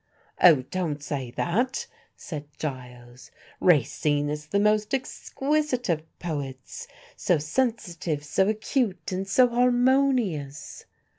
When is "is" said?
4.31-4.47